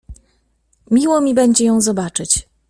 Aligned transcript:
Miło 0.91 1.21
mi 1.21 1.33
będzie 1.33 1.65
ją 1.65 1.81
zobaczyć. 1.81 2.47